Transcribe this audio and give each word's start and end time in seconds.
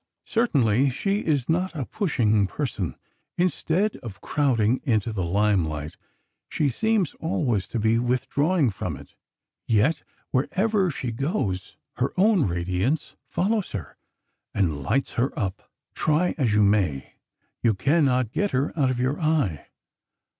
Certainly, 0.25 0.89
she 0.89 1.19
is 1.19 1.47
not 1.47 1.75
a 1.75 1.85
pushing 1.85 2.47
person. 2.47 2.95
Instead 3.37 3.97
of 3.97 4.19
crowding 4.19 4.81
into 4.83 5.13
the 5.13 5.23
limelight, 5.23 5.95
she 6.49 6.69
seems 6.69 7.13
always 7.19 7.67
to 7.67 7.77
be 7.77 7.99
withdrawing 7.99 8.71
from 8.71 8.97
it. 8.97 9.13
Yet 9.67 10.01
wherever 10.31 10.89
she 10.89 11.11
goes 11.11 11.75
her 11.97 12.15
own 12.17 12.47
radiance 12.47 13.13
follows 13.29 13.73
her 13.73 13.95
and 14.55 14.81
lights 14.81 15.11
her 15.21 15.37
up. 15.37 15.69
Try 15.93 16.33
as 16.35 16.51
you 16.51 16.63
may, 16.63 17.13
you 17.61 17.75
cannot 17.75 18.31
get 18.31 18.49
her 18.49 18.73
out 18.75 18.89
of 18.89 18.97
your 18.97 19.19
eye. 19.21 19.67